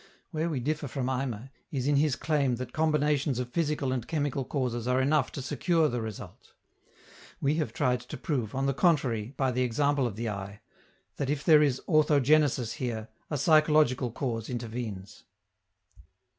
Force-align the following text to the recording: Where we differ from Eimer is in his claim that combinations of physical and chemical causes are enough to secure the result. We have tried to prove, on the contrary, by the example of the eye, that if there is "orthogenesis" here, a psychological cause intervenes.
Where 0.31 0.49
we 0.49 0.59
differ 0.59 0.87
from 0.87 1.05
Eimer 1.09 1.51
is 1.71 1.85
in 1.85 1.97
his 1.97 2.15
claim 2.15 2.55
that 2.55 2.73
combinations 2.73 3.37
of 3.37 3.51
physical 3.53 3.91
and 3.91 4.07
chemical 4.07 4.43
causes 4.43 4.87
are 4.87 4.99
enough 4.99 5.31
to 5.33 5.43
secure 5.43 5.89
the 5.89 6.01
result. 6.01 6.53
We 7.39 7.57
have 7.57 7.71
tried 7.71 7.99
to 7.99 8.17
prove, 8.17 8.55
on 8.55 8.65
the 8.65 8.73
contrary, 8.73 9.35
by 9.37 9.51
the 9.51 9.61
example 9.61 10.07
of 10.07 10.15
the 10.15 10.27
eye, 10.27 10.61
that 11.17 11.29
if 11.29 11.43
there 11.43 11.61
is 11.61 11.81
"orthogenesis" 11.87 12.73
here, 12.77 13.09
a 13.29 13.37
psychological 13.37 14.11
cause 14.11 14.49
intervenes. 14.49 15.25